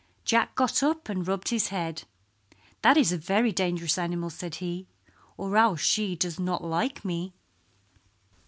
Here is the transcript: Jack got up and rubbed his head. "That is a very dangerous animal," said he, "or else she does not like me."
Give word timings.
Jack 0.25 0.55
got 0.55 0.81
up 0.81 1.09
and 1.09 1.27
rubbed 1.27 1.49
his 1.49 1.67
head. 1.67 2.05
"That 2.81 2.97
is 2.97 3.11
a 3.11 3.19
very 3.19 3.51
dangerous 3.51 3.99
animal," 3.99 4.31
said 4.31 4.55
he, 4.55 4.87
"or 5.37 5.55
else 5.57 5.81
she 5.81 6.15
does 6.15 6.39
not 6.39 6.63
like 6.63 7.05
me." 7.05 7.33